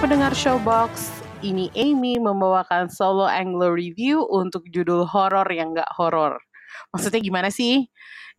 Pendengar 0.00 0.32
Showbox, 0.32 1.12
ini 1.44 1.68
Amy 1.76 2.16
membawakan 2.16 2.88
solo 2.88 3.28
Anglo 3.28 3.68
review 3.68 4.24
untuk 4.32 4.64
judul 4.72 5.04
horor 5.04 5.44
yang 5.52 5.76
gak 5.76 5.92
horor. 5.92 6.40
Maksudnya 6.96 7.20
gimana 7.20 7.52
sih? 7.52 7.84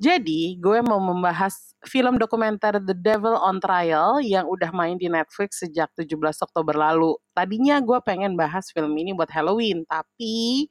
Jadi, 0.01 0.57
gue 0.57 0.81
mau 0.81 0.97
membahas 0.97 1.77
film 1.85 2.17
dokumenter 2.17 2.81
The 2.81 2.97
Devil 2.97 3.37
on 3.37 3.61
Trial 3.61 4.25
yang 4.25 4.49
udah 4.49 4.73
main 4.73 4.97
di 4.97 5.05
Netflix 5.05 5.61
sejak 5.61 5.93
17 5.93 6.09
Oktober 6.41 6.73
lalu. 6.73 7.13
Tadinya 7.37 7.77
gue 7.77 8.01
pengen 8.01 8.33
bahas 8.33 8.73
film 8.73 8.97
ini 8.97 9.13
buat 9.13 9.29
Halloween, 9.29 9.85
tapi 9.85 10.65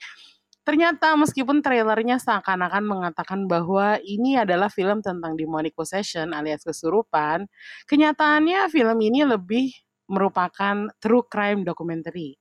ternyata 0.66 1.14
meskipun 1.14 1.62
trailernya 1.62 2.18
seakan-akan 2.18 2.82
mengatakan 2.82 3.46
bahwa 3.46 3.94
ini 4.02 4.42
adalah 4.42 4.66
film 4.66 5.06
tentang 5.06 5.38
demonic 5.38 5.70
possession 5.78 6.34
alias 6.34 6.66
kesurupan, 6.66 7.46
kenyataannya 7.86 8.66
film 8.74 8.98
ini 8.98 9.22
lebih 9.22 9.70
merupakan 10.10 10.90
true 10.98 11.24
crime 11.30 11.62
documentary. 11.62 12.36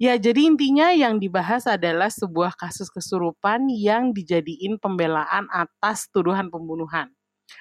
Ya, 0.00 0.16
jadi 0.16 0.48
intinya 0.48 0.96
yang 0.96 1.20
dibahas 1.20 1.68
adalah 1.68 2.08
sebuah 2.08 2.56
kasus 2.56 2.88
kesurupan 2.88 3.68
yang 3.68 4.16
dijadiin 4.16 4.80
pembelaan 4.80 5.44
atas 5.52 6.08
tuduhan 6.08 6.48
pembunuhan. 6.48 7.12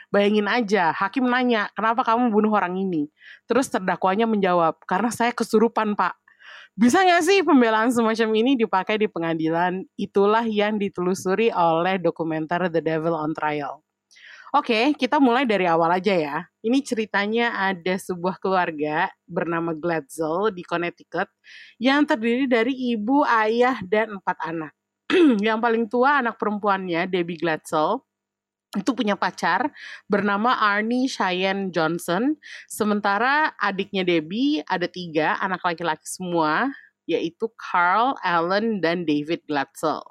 Bayangin 0.08 0.48
aja, 0.48 0.96
hakim 0.96 1.28
nanya, 1.28 1.68
kenapa 1.76 2.08
kamu 2.08 2.32
bunuh 2.32 2.56
orang 2.56 2.80
ini? 2.80 3.12
Terus 3.44 3.68
terdakwanya 3.68 4.24
menjawab, 4.24 4.80
karena 4.88 5.12
saya 5.12 5.36
kesurupan 5.36 6.00
pak. 6.00 6.16
Bisa 6.80 7.04
nggak 7.04 7.23
sih 7.28 7.44
pembelaan 7.44 7.92
semacam 7.92 8.30
ini 8.40 8.56
dipakai 8.56 8.96
di 8.96 9.12
pengadilan? 9.12 9.84
Itulah 10.00 10.48
yang 10.48 10.80
ditelusuri 10.80 11.52
oleh 11.52 12.00
dokumenter 12.00 12.72
The 12.72 12.80
Devil 12.80 13.20
on 13.20 13.36
Trial. 13.36 13.84
Oke, 14.50 14.97
kita 14.97 15.22
mulai 15.22 15.45
dari 15.45 15.69
awal 15.69 16.02
aja 16.02 16.09
ya. 16.09 16.38
Ini 16.66 16.81
ceritanya 16.81 17.53
ada 17.69 17.94
sebuah 18.02 18.42
keluarga 18.42 19.05
bernama 19.30 19.78
Glatzel 19.78 20.50
di 20.50 20.66
Connecticut 20.66 21.30
yang 21.78 22.02
terdiri 22.02 22.50
dari 22.50 22.73
ibu, 22.73 23.22
ayah, 23.30 23.77
dan 23.86 24.17
empat 24.17 24.38
anak. 24.42 24.73
yang 25.45 25.61
paling 25.61 25.86
tua 25.86 26.25
anak 26.25 26.42
perempuannya, 26.42 27.05
Debbie 27.05 27.38
Glatzel, 27.38 28.02
itu 28.73 28.89
punya 28.98 29.14
pacar 29.14 29.70
bernama 30.09 30.58
Arnie 30.58 31.05
Cheyenne 31.05 31.70
Johnson. 31.70 32.33
Sementara 32.65 33.54
adiknya 33.61 34.02
Debbie 34.02 34.65
ada 34.65 34.89
tiga, 34.89 35.38
anak 35.45 35.61
laki-laki 35.61 36.09
semua, 36.09 36.73
yaitu 37.05 37.54
Carl, 37.54 38.17
Alan, 38.26 38.82
dan 38.82 39.05
David 39.05 39.45
Glatzel. 39.45 40.02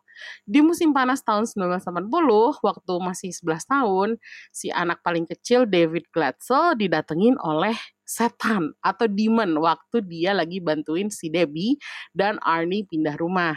Di 0.44 0.64
musim 0.64 0.90
panas 0.96 1.20
tahun 1.22 1.46
1980, 1.46 2.60
waktu 2.62 2.92
masih 2.98 3.30
11 3.32 3.64
tahun, 3.68 4.08
si 4.50 4.68
anak 4.72 5.02
paling 5.02 5.28
kecil 5.28 5.64
David 5.68 6.08
Glatzel 6.10 6.78
didatengin 6.78 7.36
oleh 7.40 7.76
setan 8.08 8.72
atau 8.80 9.04
demon 9.04 9.60
waktu 9.60 10.00
dia 10.00 10.32
lagi 10.32 10.64
bantuin 10.64 11.12
si 11.12 11.28
Debbie 11.28 11.76
dan 12.16 12.40
Arnie 12.40 12.88
pindah 12.88 13.20
rumah. 13.20 13.56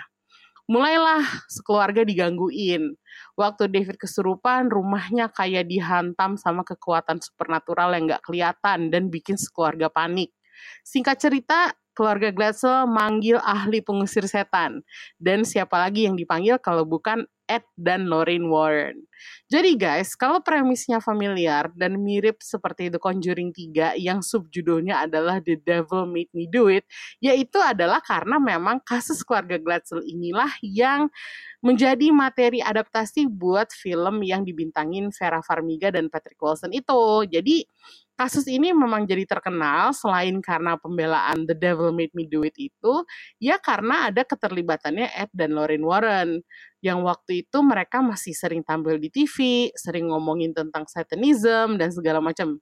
Mulailah 0.71 1.27
sekeluarga 1.51 2.07
digangguin. 2.07 2.95
Waktu 3.35 3.67
David 3.67 3.99
kesurupan, 3.99 4.71
rumahnya 4.71 5.27
kayak 5.27 5.67
dihantam 5.67 6.39
sama 6.39 6.63
kekuatan 6.63 7.19
supernatural 7.19 7.91
yang 7.91 8.07
gak 8.07 8.23
kelihatan 8.23 8.87
dan 8.87 9.11
bikin 9.11 9.35
sekeluarga 9.35 9.91
panik. 9.91 10.31
Singkat 10.87 11.17
cerita, 11.19 11.75
keluarga 11.91 12.31
Glatzel 12.31 12.87
manggil 12.87 13.37
ahli 13.41 13.83
pengusir 13.83 14.25
setan. 14.25 14.83
Dan 15.19 15.43
siapa 15.43 15.77
lagi 15.79 16.07
yang 16.07 16.15
dipanggil 16.15 16.57
kalau 16.59 16.87
bukan 16.87 17.27
Ed 17.51 17.67
dan 17.75 18.07
Lorraine 18.07 18.47
Warren. 18.47 19.03
Jadi 19.51 19.75
guys, 19.75 20.15
kalau 20.15 20.39
premisnya 20.39 21.03
familiar 21.03 21.67
dan 21.75 21.99
mirip 21.99 22.39
seperti 22.39 22.87
The 22.87 22.97
Conjuring 22.97 23.51
3 23.51 23.99
yang 23.99 24.23
subjudulnya 24.23 25.03
adalah 25.03 25.43
The 25.43 25.59
Devil 25.59 26.07
Made 26.07 26.31
Me 26.31 26.47
Do 26.47 26.71
It, 26.71 26.87
yaitu 27.19 27.59
adalah 27.59 27.99
karena 27.99 28.39
memang 28.39 28.79
kasus 28.79 29.19
keluarga 29.27 29.59
Glatzel 29.59 30.07
inilah 30.07 30.49
yang 30.63 31.11
menjadi 31.59 32.09
materi 32.09 32.63
adaptasi 32.63 33.27
buat 33.27 33.69
film 33.75 34.23
yang 34.23 34.47
dibintangin 34.47 35.11
Vera 35.11 35.43
Farmiga 35.43 35.91
dan 35.91 36.07
Patrick 36.09 36.39
Wilson 36.39 36.71
itu. 36.73 37.27
Jadi 37.29 37.67
kasus 38.17 38.45
ini 38.45 38.69
memang 38.69 39.09
jadi 39.09 39.25
terkenal 39.25 39.97
selain 39.97 40.37
karena 40.45 40.77
pembelaan 40.77 41.45
The 41.45 41.57
Devil 41.57 41.89
Made 41.93 42.13
Me 42.13 42.25
Do 42.29 42.45
It 42.45 42.53
itu, 42.57 43.05
ya 43.37 43.57
karena 43.57 44.09
ada 44.09 44.21
keterlibatannya 44.21 45.09
Ed 45.11 45.31
dan 45.33 45.57
Lorraine 45.57 45.85
Warren. 45.85 46.41
Yang 46.81 46.99
waktu 47.05 47.31
itu 47.45 47.57
mereka 47.61 48.01
masih 48.01 48.33
sering 48.33 48.65
tampil 48.65 48.97
di 48.97 49.09
TV, 49.13 49.69
sering 49.77 50.09
ngomongin 50.09 50.53
tentang 50.53 50.85
satanism 50.89 51.77
dan 51.77 51.89
segala 51.93 52.19
macam. 52.19 52.57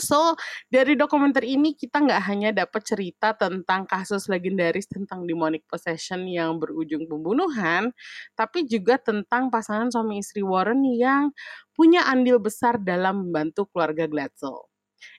So, 0.00 0.40
dari 0.72 0.96
dokumenter 0.96 1.44
ini 1.44 1.76
kita 1.76 2.00
nggak 2.00 2.22
hanya 2.24 2.50
dapat 2.64 2.80
cerita 2.80 3.36
tentang 3.36 3.84
kasus 3.84 4.24
legendaris 4.24 4.88
tentang 4.88 5.28
demonic 5.28 5.68
possession 5.68 6.24
yang 6.24 6.56
berujung 6.56 7.04
pembunuhan, 7.04 7.92
tapi 8.32 8.64
juga 8.64 8.96
tentang 8.96 9.52
pasangan 9.52 9.92
suami 9.92 10.24
istri 10.24 10.40
Warren 10.40 10.80
yang 10.96 11.28
punya 11.76 12.08
andil 12.08 12.40
besar 12.40 12.80
dalam 12.80 13.28
membantu 13.28 13.68
keluarga 13.68 14.08
Glatzel. 14.08 14.71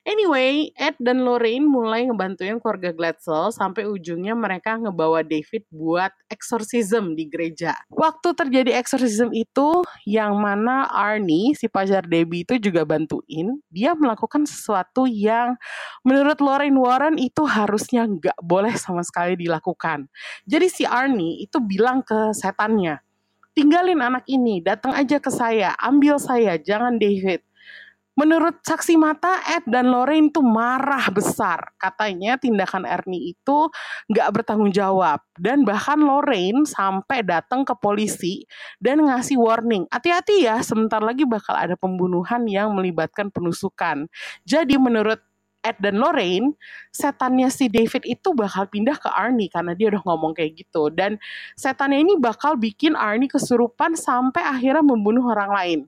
Anyway, 0.04 0.68
Ed 0.76 1.00
dan 1.00 1.24
Lorraine 1.24 1.64
mulai 1.64 2.04
ngebantuin 2.04 2.60
keluarga 2.60 2.92
Glatzel 2.92 3.48
sampai 3.56 3.88
ujungnya 3.88 4.36
mereka 4.36 4.76
ngebawa 4.76 5.24
David 5.24 5.64
buat 5.72 6.12
exorcism 6.28 7.16
di 7.16 7.24
gereja. 7.24 7.72
Waktu 7.88 8.36
terjadi 8.36 8.76
exorcism 8.76 9.32
itu, 9.32 9.80
yang 10.04 10.36
mana 10.36 10.84
Arnie, 10.92 11.56
si 11.56 11.72
pacar 11.72 12.04
Debbie 12.04 12.44
itu 12.44 12.60
juga 12.60 12.84
bantuin, 12.84 13.56
dia 13.72 13.96
melakukan 13.96 14.44
sesuatu 14.44 15.08
yang 15.08 15.56
menurut 16.04 16.36
Lorraine 16.44 16.76
Warren 16.76 17.16
itu 17.16 17.48
harusnya 17.48 18.04
nggak 18.04 18.38
boleh 18.44 18.76
sama 18.76 19.00
sekali 19.00 19.40
dilakukan. 19.40 20.04
Jadi 20.44 20.66
si 20.68 20.84
Arnie 20.84 21.40
itu 21.40 21.60
bilang 21.64 22.04
ke 22.04 22.36
setannya, 22.36 23.00
tinggalin 23.54 24.02
anak 24.02 24.26
ini, 24.28 24.60
datang 24.60 24.92
aja 24.92 25.16
ke 25.22 25.30
saya, 25.30 25.72
ambil 25.80 26.18
saya, 26.20 26.58
jangan 26.60 26.98
David. 27.00 27.40
Menurut 28.14 28.62
saksi 28.62 28.94
mata, 28.94 29.42
Ed 29.42 29.66
dan 29.66 29.90
Lorraine 29.90 30.30
tuh 30.30 30.46
marah 30.46 31.10
besar. 31.10 31.74
Katanya 31.74 32.38
tindakan 32.38 32.86
Ernie 32.86 33.34
itu 33.34 33.68
nggak 34.06 34.28
bertanggung 34.30 34.70
jawab. 34.70 35.18
Dan 35.34 35.66
bahkan 35.66 35.98
Lorraine 35.98 36.62
sampai 36.62 37.26
datang 37.26 37.66
ke 37.66 37.74
polisi 37.74 38.46
dan 38.78 39.02
ngasih 39.02 39.34
warning. 39.34 39.90
Hati-hati 39.90 40.46
ya, 40.46 40.62
sebentar 40.62 41.02
lagi 41.02 41.26
bakal 41.26 41.58
ada 41.58 41.74
pembunuhan 41.74 42.46
yang 42.46 42.70
melibatkan 42.70 43.34
penusukan. 43.34 44.06
Jadi 44.46 44.78
menurut 44.78 45.18
Ed 45.64 45.80
dan 45.80 45.96
Lorraine, 45.96 46.54
setannya 46.92 47.48
si 47.48 47.72
David 47.72 48.04
itu 48.04 48.36
bakal 48.36 48.68
pindah 48.68 49.00
ke 49.00 49.08
Arnie 49.08 49.48
karena 49.48 49.72
dia 49.72 49.88
udah 49.90 50.04
ngomong 50.04 50.36
kayak 50.36 50.60
gitu. 50.60 50.92
Dan 50.92 51.16
setannya 51.56 51.98
ini 51.98 52.20
bakal 52.20 52.60
bikin 52.60 52.92
Arnie 52.94 53.32
kesurupan 53.32 53.96
sampai 53.96 54.44
akhirnya 54.44 54.84
membunuh 54.84 55.24
orang 55.24 55.50
lain. 55.50 55.80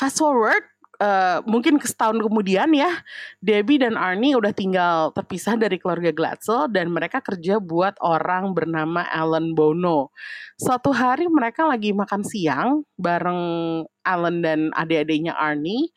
Fast 0.00 0.24
forward, 0.24 0.64
uh, 1.02 1.38
mungkin 1.46 1.78
setahun 1.80 2.18
kemudian 2.18 2.70
ya, 2.74 3.02
Debbie 3.42 3.82
dan 3.82 3.98
Arnie 3.98 4.34
udah 4.34 4.52
tinggal 4.54 5.10
terpisah 5.14 5.58
dari 5.58 5.78
keluarga 5.78 6.14
Glatzel 6.14 6.70
dan 6.70 6.90
mereka 6.92 7.22
kerja 7.22 7.58
buat 7.58 7.98
orang 8.02 8.54
bernama 8.54 9.06
Alan 9.08 9.54
Bono. 9.54 10.14
Suatu 10.58 10.90
hari 10.90 11.30
mereka 11.30 11.66
lagi 11.66 11.94
makan 11.94 12.22
siang 12.26 12.82
bareng 12.98 13.42
Alan 14.06 14.42
dan 14.42 14.70
adik-adiknya 14.74 15.34
Arnie, 15.34 15.90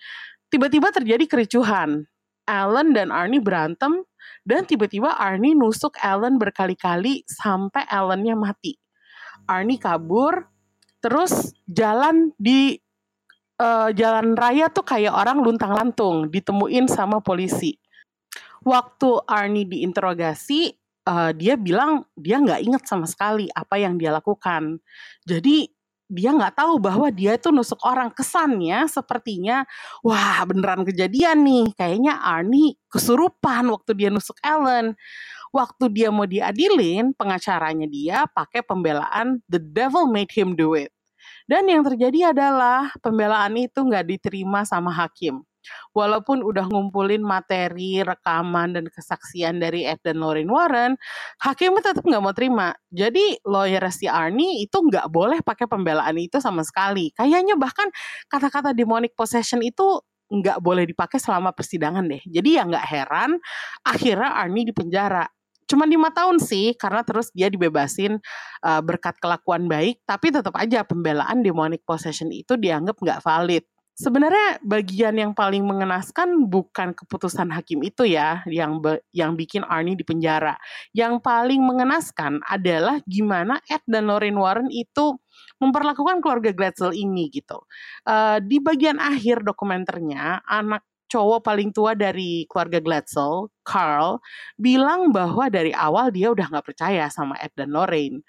tiba-tiba 0.49 0.89
terjadi 0.93 1.25
kericuhan. 1.29 2.05
Alan 2.49 2.91
dan 2.91 3.13
Arnie 3.13 3.39
berantem 3.39 4.01
Dan 4.41 4.65
tiba-tiba 4.65 5.17
Arnie 5.21 5.53
nusuk 5.53 5.97
Ellen 6.01 6.41
berkali-kali 6.41 7.25
sampai 7.29 7.85
Ellennya 7.85 8.33
mati. 8.33 8.77
Arnie 9.45 9.77
kabur, 9.77 10.49
terus 11.01 11.53
jalan 11.69 12.33
di 12.41 12.80
uh, 13.61 13.89
jalan 13.93 14.33
raya 14.33 14.67
tuh 14.73 14.81
kayak 14.81 15.13
orang 15.13 15.45
luntang-lantung, 15.45 16.33
ditemuin 16.33 16.89
sama 16.89 17.21
polisi. 17.21 17.77
Waktu 18.65 19.25
Arnie 19.29 19.69
diinterogasi, 19.69 20.73
uh, 21.05 21.31
dia 21.33 21.57
bilang 21.57 22.05
dia 22.17 22.41
nggak 22.41 22.61
inget 22.61 22.83
sama 22.89 23.05
sekali 23.05 23.45
apa 23.53 23.77
yang 23.77 23.97
dia 24.01 24.09
lakukan. 24.13 24.81
Jadi 25.25 25.69
dia 26.11 26.35
nggak 26.35 26.59
tahu 26.59 26.75
bahwa 26.75 27.07
dia 27.07 27.39
itu 27.39 27.55
nusuk 27.55 27.79
orang 27.87 28.11
kesannya 28.11 28.83
sepertinya 28.91 29.63
wah 30.03 30.43
beneran 30.43 30.83
kejadian 30.83 31.39
nih 31.47 31.71
kayaknya 31.71 32.19
Arnie 32.19 32.75
kesurupan 32.91 33.71
waktu 33.71 33.95
dia 33.95 34.09
nusuk 34.11 34.35
Ellen 34.43 34.99
waktu 35.55 35.87
dia 35.87 36.11
mau 36.11 36.27
diadilin 36.27 37.15
pengacaranya 37.15 37.87
dia 37.87 38.27
pakai 38.27 38.59
pembelaan 38.59 39.39
the 39.47 39.55
devil 39.55 40.11
made 40.11 40.27
him 40.35 40.51
do 40.51 40.75
it 40.75 40.91
dan 41.51 41.67
yang 41.67 41.83
terjadi 41.83 42.31
adalah 42.31 42.87
pembelaan 43.03 43.59
itu 43.59 43.83
nggak 43.83 44.07
diterima 44.07 44.63
sama 44.63 44.95
hakim 44.95 45.43
walaupun 45.93 46.41
udah 46.41 46.65
ngumpulin 46.69 47.21
materi, 47.21 48.01
rekaman, 48.01 48.75
dan 48.77 48.85
kesaksian 48.89 49.61
dari 49.61 49.85
Ed 49.85 50.01
dan 50.01 50.19
Lorraine 50.21 50.49
Warren, 50.49 50.97
hakimnya 51.41 51.93
tetap 51.93 52.03
nggak 52.05 52.23
mau 52.23 52.33
terima. 52.35 52.73
Jadi 52.89 53.37
lawyer 53.45 53.83
si 53.93 54.09
Arnie 54.09 54.65
itu 54.65 54.77
nggak 54.81 55.07
boleh 55.11 55.39
pakai 55.45 55.69
pembelaan 55.69 56.17
itu 56.17 56.41
sama 56.41 56.65
sekali. 56.65 57.13
Kayaknya 57.13 57.55
bahkan 57.59 57.87
kata-kata 58.27 58.73
demonic 58.73 59.13
possession 59.13 59.61
itu 59.61 60.01
nggak 60.31 60.63
boleh 60.63 60.87
dipakai 60.87 61.19
selama 61.19 61.51
persidangan 61.51 62.07
deh. 62.07 62.23
Jadi 62.23 62.55
ya 62.55 62.63
nggak 62.63 62.85
heran 62.87 63.31
akhirnya 63.83 64.31
Arnie 64.39 64.65
dipenjara. 64.71 65.27
Cuma 65.71 65.87
lima 65.87 66.11
tahun 66.11 66.43
sih, 66.43 66.75
karena 66.75 67.07
terus 67.07 67.31
dia 67.31 67.47
dibebasin 67.47 68.19
uh, 68.67 68.81
berkat 68.83 69.15
kelakuan 69.23 69.71
baik, 69.71 70.03
tapi 70.03 70.35
tetap 70.35 70.51
aja 70.59 70.83
pembelaan 70.83 71.39
demonic 71.39 71.87
possession 71.87 72.27
itu 72.35 72.59
dianggap 72.59 72.99
nggak 72.99 73.23
valid 73.23 73.63
sebenarnya 74.01 74.57
bagian 74.65 75.13
yang 75.13 75.31
paling 75.37 75.61
mengenaskan 75.61 76.49
bukan 76.49 76.97
keputusan 76.97 77.53
hakim 77.53 77.85
itu 77.85 78.09
ya 78.09 78.41
yang 78.49 78.81
be, 78.81 79.03
yang 79.13 79.37
bikin 79.37 79.61
Arnie 79.61 79.93
di 79.93 80.01
penjara. 80.01 80.57
Yang 80.95 81.21
paling 81.21 81.61
mengenaskan 81.61 82.41
adalah 82.49 82.97
gimana 83.05 83.61
Ed 83.69 83.85
dan 83.85 84.09
Lorraine 84.09 84.41
Warren 84.41 84.69
itu 84.73 85.21
memperlakukan 85.61 86.25
keluarga 86.25 86.49
Glatzel 86.49 86.97
ini 86.97 87.29
gitu. 87.29 87.61
Uh, 88.01 88.41
di 88.41 88.57
bagian 88.57 88.97
akhir 88.97 89.45
dokumenternya 89.45 90.41
anak 90.49 90.81
cowok 91.11 91.43
paling 91.43 91.75
tua 91.75 91.91
dari 91.91 92.47
keluarga 92.47 92.79
Glatzel, 92.79 93.51
Carl, 93.67 94.23
bilang 94.55 95.11
bahwa 95.11 95.51
dari 95.51 95.75
awal 95.75 96.15
dia 96.15 96.31
udah 96.31 96.47
nggak 96.47 96.65
percaya 96.71 97.11
sama 97.11 97.35
Ed 97.43 97.51
dan 97.59 97.75
Lorraine. 97.75 98.23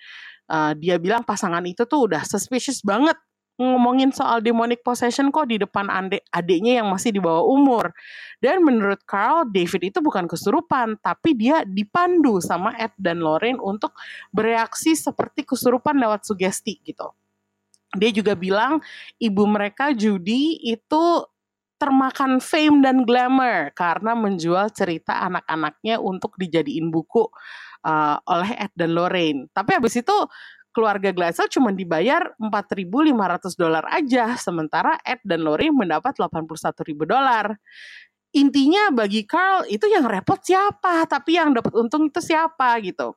Uh, 0.50 0.74
dia 0.74 0.98
bilang 0.98 1.22
pasangan 1.22 1.62
itu 1.62 1.86
tuh 1.86 2.10
udah 2.10 2.26
suspicious 2.26 2.82
banget 2.82 3.14
ngomongin 3.60 4.10
soal 4.10 4.42
demonic 4.42 4.82
possession 4.82 5.30
kok 5.30 5.46
di 5.46 5.60
depan 5.60 5.86
adik 5.86 6.26
adiknya 6.34 6.82
yang 6.82 6.90
masih 6.90 7.14
di 7.14 7.20
bawah 7.22 7.46
umur. 7.46 7.94
Dan 8.42 8.66
menurut 8.66 8.98
Carl, 9.06 9.46
David 9.46 9.94
itu 9.94 9.98
bukan 10.02 10.26
kesurupan, 10.26 10.98
tapi 10.98 11.38
dia 11.38 11.62
dipandu 11.62 12.42
sama 12.42 12.74
Ed 12.74 12.96
dan 12.98 13.22
Lorraine 13.22 13.62
untuk 13.62 13.94
bereaksi 14.34 14.98
seperti 14.98 15.46
kesurupan 15.46 15.94
lewat 15.94 16.26
sugesti 16.26 16.82
gitu. 16.82 17.14
Dia 17.92 18.08
juga 18.08 18.32
bilang 18.32 18.80
ibu 19.20 19.44
mereka 19.44 19.92
Judy 19.92 20.56
itu 20.64 21.02
termakan 21.82 22.38
fame 22.38 22.78
dan 22.78 23.02
glamour 23.02 23.74
karena 23.74 24.14
menjual 24.14 24.70
cerita 24.70 25.18
anak-anaknya 25.26 25.98
untuk 25.98 26.38
dijadiin 26.38 26.94
buku 26.94 27.26
uh, 27.82 28.22
oleh 28.22 28.54
Ed 28.54 28.70
dan 28.78 28.94
Lorraine. 28.94 29.50
Tapi 29.50 29.82
habis 29.82 29.98
itu 29.98 30.14
keluarga 30.70 31.10
Glassell 31.10 31.50
cuma 31.50 31.74
dibayar 31.74 32.32
4.500 32.38 33.58
dolar 33.58 33.84
aja, 33.90 34.38
sementara 34.38 34.94
Ed 35.02 35.20
dan 35.26 35.42
Lori 35.42 35.74
mendapat 35.74 36.14
81.000 36.14 37.02
dolar. 37.02 37.58
Intinya 38.32 38.88
bagi 38.88 39.28
Carl 39.28 39.68
itu 39.68 39.84
yang 39.90 40.08
repot 40.08 40.40
siapa, 40.40 41.04
tapi 41.04 41.36
yang 41.36 41.52
dapat 41.52 41.76
untung 41.76 42.08
itu 42.08 42.22
siapa 42.22 42.78
gitu. 42.80 43.12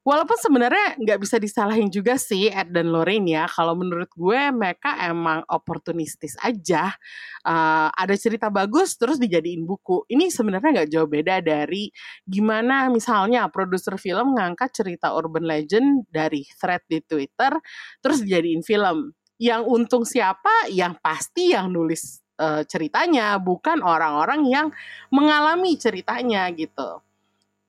Walaupun 0.00 0.32
sebenarnya 0.40 0.96
nggak 0.96 1.20
bisa 1.20 1.36
disalahin 1.36 1.92
juga 1.92 2.16
sih 2.16 2.48
Ed 2.48 2.72
dan 2.72 2.88
Lorraine 2.88 3.36
ya. 3.36 3.44
Kalau 3.44 3.76
menurut 3.76 4.08
gue 4.16 4.48
mereka 4.48 4.96
emang 5.04 5.44
oportunistis 5.44 6.40
aja. 6.40 6.96
Uh, 7.44 7.92
ada 7.92 8.16
cerita 8.16 8.48
bagus 8.48 8.96
terus 8.96 9.20
dijadiin 9.20 9.68
buku. 9.68 10.08
Ini 10.08 10.32
sebenarnya 10.32 10.80
nggak 10.80 10.90
jauh 10.96 11.04
beda 11.04 11.44
dari 11.44 11.92
gimana 12.24 12.88
misalnya 12.88 13.44
produser 13.52 14.00
film 14.00 14.40
ngangkat 14.40 14.72
cerita 14.72 15.12
urban 15.12 15.44
legend 15.44 16.08
dari 16.08 16.48
thread 16.48 16.80
di 16.88 17.04
Twitter 17.04 17.52
terus 18.00 18.24
dijadiin 18.24 18.64
film. 18.64 19.12
Yang 19.36 19.62
untung 19.68 20.08
siapa? 20.08 20.72
Yang 20.72 20.96
pasti 21.04 21.52
yang 21.52 21.68
nulis 21.76 22.24
uh, 22.40 22.64
ceritanya 22.64 23.36
bukan 23.36 23.84
orang-orang 23.84 24.48
yang 24.48 24.72
mengalami 25.12 25.76
ceritanya 25.76 26.48
gitu 26.56 27.04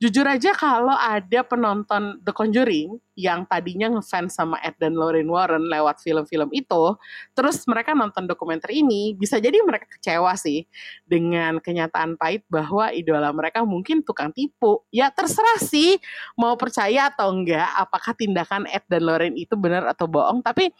jujur 0.02 0.26
aja 0.26 0.50
kalau 0.58 0.98
ada 0.98 1.46
penonton 1.46 2.18
The 2.26 2.34
Conjuring 2.34 2.98
yang 3.14 3.46
tadinya 3.46 3.86
ngefans 3.94 4.34
sama 4.34 4.58
Ed 4.66 4.74
dan 4.82 4.98
Lorraine 4.98 5.30
Warren 5.30 5.70
lewat 5.70 6.02
film-film 6.02 6.50
itu, 6.58 6.98
terus 7.38 7.62
mereka 7.70 7.94
nonton 7.94 8.26
dokumenter 8.26 8.74
ini, 8.74 9.14
bisa 9.14 9.38
jadi 9.38 9.62
mereka 9.62 9.86
kecewa 9.86 10.34
sih 10.34 10.66
dengan 11.06 11.62
kenyataan 11.62 12.18
pahit 12.18 12.42
bahwa 12.50 12.90
idola 12.90 13.30
mereka 13.30 13.62
mungkin 13.62 14.02
tukang 14.02 14.34
tipu. 14.34 14.82
Ya 14.90 15.14
terserah 15.14 15.62
sih 15.62 16.02
mau 16.34 16.58
percaya 16.58 17.14
atau 17.14 17.30
enggak 17.30 17.70
apakah 17.78 18.18
tindakan 18.18 18.66
Ed 18.74 18.82
dan 18.90 19.06
Lorraine 19.06 19.38
itu 19.38 19.54
benar 19.54 19.86
atau 19.86 20.10
bohong, 20.10 20.42
tapi 20.42 20.74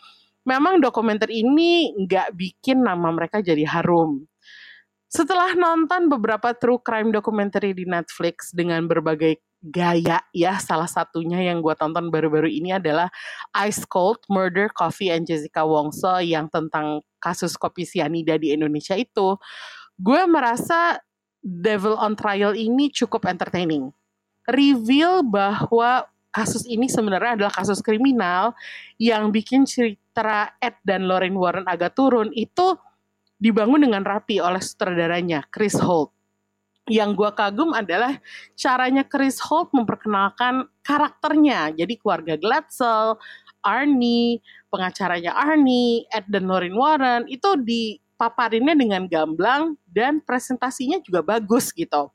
memang 0.50 0.82
dokumenter 0.82 1.30
ini 1.30 1.94
nggak 1.94 2.34
bikin 2.34 2.82
nama 2.82 3.14
mereka 3.14 3.46
jadi 3.46 3.62
harum 3.70 4.26
setelah 5.12 5.52
nonton 5.60 6.08
beberapa 6.08 6.56
true 6.56 6.80
crime 6.80 7.12
documentary 7.12 7.76
di 7.76 7.84
Netflix 7.84 8.56
dengan 8.56 8.88
berbagai 8.88 9.44
gaya 9.62 10.24
ya 10.34 10.58
salah 10.58 10.90
satunya 10.90 11.38
yang 11.52 11.62
gue 11.62 11.76
tonton 11.78 12.10
baru-baru 12.10 12.50
ini 12.50 12.74
adalah 12.74 13.12
Ice 13.68 13.86
Cold 13.86 14.24
Murder 14.32 14.72
Coffee 14.74 15.14
and 15.14 15.28
Jessica 15.28 15.68
Wongso 15.68 16.18
yang 16.24 16.48
tentang 16.48 17.04
kasus 17.22 17.54
kopi 17.60 17.86
sianida 17.86 18.40
di 18.42 18.56
Indonesia 18.56 18.98
itu. 18.98 19.38
Gue 20.02 20.26
merasa 20.26 20.98
Devil 21.44 21.94
on 22.00 22.18
Trial 22.18 22.58
ini 22.58 22.90
cukup 22.90 23.30
entertaining. 23.30 23.94
Reveal 24.50 25.22
bahwa 25.22 26.10
kasus 26.34 26.66
ini 26.66 26.90
sebenarnya 26.90 27.38
adalah 27.38 27.54
kasus 27.54 27.84
kriminal 27.84 28.58
yang 28.98 29.30
bikin 29.30 29.68
cerita 29.68 30.56
Ed 30.58 30.80
dan 30.82 31.06
Lorraine 31.06 31.38
Warren 31.38 31.68
agak 31.70 31.94
turun. 31.94 32.34
Itu 32.34 32.82
dibangun 33.42 33.82
dengan 33.82 34.06
rapi 34.06 34.38
oleh 34.38 34.62
sutradaranya 34.62 35.42
Chris 35.50 35.74
Holt. 35.82 36.14
Yang 36.86 37.18
gue 37.18 37.32
kagum 37.34 37.74
adalah 37.74 38.22
caranya 38.54 39.02
Chris 39.02 39.42
Holt 39.42 39.74
memperkenalkan 39.74 40.70
karakternya. 40.86 41.74
Jadi 41.74 41.98
keluarga 41.98 42.38
Glatzel, 42.38 43.18
Arnie, 43.66 44.42
pengacaranya 44.70 45.34
Arnie, 45.34 46.06
Ed 46.14 46.30
dan 46.30 46.46
Lorraine 46.46 46.78
Warren 46.78 47.24
itu 47.30 47.58
dipaparinnya 47.58 48.78
dengan 48.78 49.06
gamblang 49.10 49.78
dan 49.90 50.22
presentasinya 50.22 51.02
juga 51.02 51.26
bagus 51.26 51.74
gitu. 51.74 52.14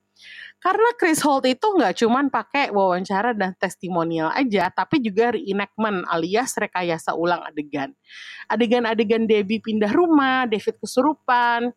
Karena 0.66 0.90
Chris 0.98 1.22
Holt 1.22 1.46
itu 1.46 1.62
nggak 1.62 1.94
cuma 2.02 2.26
pakai 2.26 2.74
wawancara 2.74 3.30
dan 3.38 3.54
testimonial 3.54 4.34
aja, 4.34 4.66
tapi 4.66 4.98
juga 4.98 5.30
reenactment 5.30 6.02
alias 6.10 6.58
rekayasa 6.58 7.14
ulang 7.14 7.38
adegan. 7.46 7.94
Adegan-adegan 8.50 9.30
Debbie 9.30 9.62
pindah 9.62 9.94
rumah, 9.94 10.42
David 10.50 10.82
kesurupan, 10.82 11.70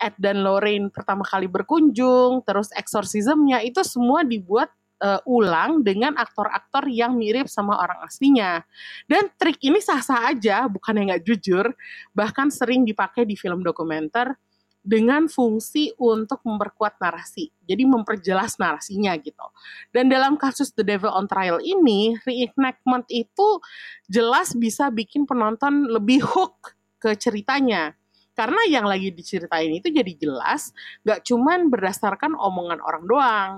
Ed 0.00 0.16
dan 0.16 0.40
Lorraine 0.40 0.88
pertama 0.88 1.28
kali 1.28 1.44
berkunjung, 1.44 2.40
terus 2.48 2.72
exorcismnya 2.72 3.60
itu 3.60 3.84
semua 3.84 4.24
dibuat 4.24 4.72
uh, 5.04 5.20
ulang 5.28 5.84
dengan 5.84 6.16
aktor-aktor 6.16 6.88
yang 6.88 7.20
mirip 7.20 7.52
sama 7.52 7.76
orang 7.84 8.00
aslinya. 8.00 8.64
Dan 9.04 9.28
trik 9.36 9.60
ini 9.60 9.76
sah-sah 9.76 10.32
aja, 10.32 10.72
bukan 10.72 10.96
yang 10.96 11.12
nggak 11.12 11.24
jujur, 11.28 11.68
bahkan 12.16 12.48
sering 12.48 12.88
dipakai 12.88 13.28
di 13.28 13.36
film 13.36 13.60
dokumenter 13.60 14.40
dengan 14.82 15.30
fungsi 15.30 15.94
untuk 15.94 16.42
memperkuat 16.42 16.98
narasi. 16.98 17.54
Jadi 17.62 17.86
memperjelas 17.86 18.58
narasinya 18.58 19.14
gitu. 19.14 19.46
Dan 19.94 20.10
dalam 20.10 20.34
kasus 20.34 20.74
The 20.74 20.82
Devil 20.82 21.14
on 21.14 21.30
Trial 21.30 21.62
ini, 21.62 22.18
reenactment 22.26 23.06
itu 23.08 23.62
jelas 24.10 24.58
bisa 24.58 24.90
bikin 24.90 25.24
penonton 25.24 25.86
lebih 25.86 26.26
hook 26.26 26.74
ke 26.98 27.14
ceritanya. 27.14 27.94
Karena 28.32 28.64
yang 28.64 28.88
lagi 28.88 29.12
diceritain 29.12 29.68
itu 29.68 29.92
jadi 29.92 30.12
jelas, 30.16 30.72
gak 31.04 31.20
cuman 31.28 31.68
berdasarkan 31.68 32.32
omongan 32.32 32.80
orang 32.80 33.04
doang. 33.04 33.52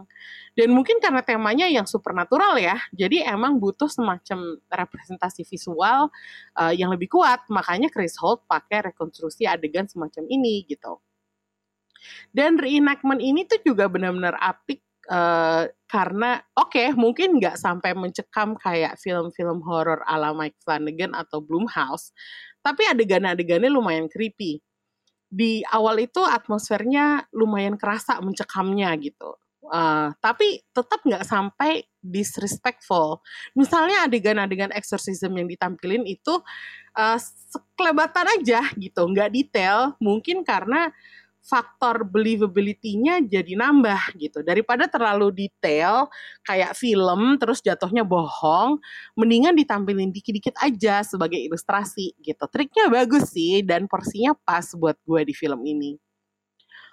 Dan 0.58 0.74
mungkin 0.74 0.98
karena 0.98 1.22
temanya 1.22 1.70
yang 1.70 1.86
supernatural 1.86 2.58
ya, 2.58 2.78
jadi 2.90 3.26
emang 3.30 3.62
butuh 3.62 3.86
semacam 3.86 4.58
representasi 4.66 5.46
visual 5.46 6.10
uh, 6.58 6.74
yang 6.74 6.90
lebih 6.90 7.06
kuat. 7.10 7.46
Makanya 7.50 7.86
Chris 7.90 8.18
Holt 8.18 8.46
pakai 8.50 8.90
rekonstruksi 8.90 9.46
adegan 9.46 9.86
semacam 9.86 10.26
ini 10.26 10.66
gitu. 10.66 10.98
Dan 12.30 12.60
reenactment 12.60 13.20
ini 13.22 13.46
tuh 13.48 13.60
juga 13.64 13.88
benar-benar 13.88 14.36
apik 14.40 14.84
Uh, 15.04 15.68
karena 15.84 16.40
oke 16.56 16.80
okay, 16.80 16.88
mungkin 16.96 17.36
nggak 17.36 17.60
sampai 17.60 17.92
mencekam 17.92 18.56
kayak 18.56 18.96
film-film 18.96 19.60
horor 19.60 20.00
ala 20.08 20.32
Mike 20.32 20.56
Flanagan 20.64 21.12
atau 21.12 21.44
Blumhouse, 21.44 22.08
tapi 22.64 22.88
adegan-adegannya 22.88 23.68
lumayan 23.68 24.08
creepy. 24.08 24.64
Di 25.28 25.60
awal 25.68 26.08
itu 26.08 26.24
atmosfernya 26.24 27.28
lumayan 27.36 27.76
kerasa 27.76 28.16
mencekamnya 28.24 28.96
gitu. 28.96 29.36
Uh, 29.64 30.12
tapi 30.24 30.64
tetap 30.72 31.04
nggak 31.04 31.24
sampai 31.28 31.84
disrespectful. 32.00 33.20
Misalnya 33.52 34.08
adegan-adegan 34.08 34.72
exorcism 34.72 35.36
yang 35.36 35.52
ditampilin 35.52 36.08
itu 36.08 36.40
uh, 36.96 37.20
sekelebatan 37.20 38.40
aja 38.40 38.72
gitu, 38.76 39.04
nggak 39.04 39.32
detail. 39.36 40.00
Mungkin 40.00 40.48
karena 40.48 40.88
faktor 41.44 42.08
believability-nya 42.08 43.20
jadi 43.28 43.52
nambah 43.52 44.16
gitu. 44.16 44.40
Daripada 44.40 44.88
terlalu 44.88 45.44
detail 45.44 46.08
kayak 46.40 46.72
film 46.72 47.36
terus 47.36 47.60
jatuhnya 47.60 48.00
bohong, 48.02 48.80
mendingan 49.12 49.52
ditampilin 49.52 50.08
dikit-dikit 50.08 50.56
aja 50.64 51.04
sebagai 51.04 51.36
ilustrasi 51.36 52.16
gitu. 52.24 52.44
Triknya 52.48 52.88
bagus 52.88 53.36
sih 53.36 53.60
dan 53.60 53.84
porsinya 53.84 54.32
pas 54.32 54.64
buat 54.72 54.96
gue 55.04 55.20
di 55.28 55.34
film 55.36 55.60
ini. 55.68 56.00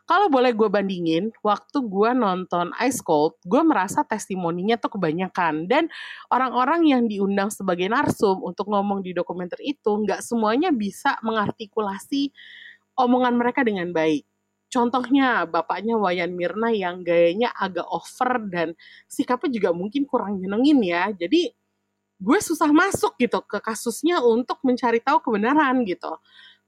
Kalau 0.03 0.27
boleh 0.27 0.51
gue 0.51 0.67
bandingin, 0.67 1.31
waktu 1.39 1.87
gue 1.87 2.11
nonton 2.11 2.75
Ice 2.83 2.99
Cold, 2.99 3.39
gue 3.47 3.63
merasa 3.63 4.03
testimoninya 4.03 4.75
tuh 4.75 4.99
kebanyakan. 4.99 5.71
Dan 5.71 5.87
orang-orang 6.27 6.83
yang 6.83 7.07
diundang 7.07 7.47
sebagai 7.47 7.87
narsum 7.87 8.43
untuk 8.43 8.67
ngomong 8.67 8.99
di 8.99 9.15
dokumenter 9.15 9.61
itu, 9.63 10.03
nggak 10.03 10.19
semuanya 10.19 10.75
bisa 10.75 11.15
mengartikulasi 11.23 12.27
omongan 12.99 13.39
mereka 13.39 13.63
dengan 13.63 13.95
baik 13.95 14.27
Contohnya 14.71 15.43
bapaknya 15.43 15.99
Wayan 15.99 16.31
Mirna 16.31 16.71
yang 16.71 17.03
gayanya 17.03 17.51
agak 17.51 17.83
over 17.91 18.39
dan 18.47 18.71
sikapnya 19.11 19.51
juga 19.51 19.69
mungkin 19.75 20.07
kurang 20.07 20.39
nyenengin 20.39 20.79
ya. 20.79 21.11
Jadi 21.11 21.51
gue 22.21 22.39
susah 22.39 22.71
masuk 22.71 23.19
gitu 23.19 23.43
ke 23.43 23.59
kasusnya 23.59 24.23
untuk 24.23 24.63
mencari 24.63 25.03
tahu 25.03 25.19
kebenaran 25.19 25.83
gitu. 25.83 26.15